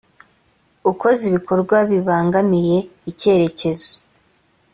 [0.91, 2.77] ukoze ibikorwa bibangamiye
[3.11, 3.91] icyerekezo